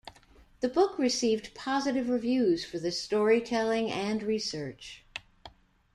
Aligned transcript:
The 0.61 0.67
book 0.67 0.97
received 0.97 1.53
positive 1.53 2.09
reviews 2.09 2.65
for 2.65 2.79
the 2.79 2.91
storytelling 2.91 3.91
and 3.91 4.23
research. 4.23 5.03